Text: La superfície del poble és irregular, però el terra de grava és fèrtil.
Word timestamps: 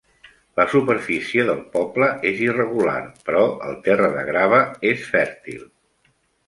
La 0.59 0.63
superfície 0.71 1.45
del 1.49 1.59
poble 1.75 2.09
és 2.31 2.41
irregular, 2.47 2.97
però 3.29 3.45
el 3.69 3.79
terra 3.91 4.13
de 4.19 4.29
grava 4.33 4.67
és 4.95 5.09
fèrtil. 5.17 5.67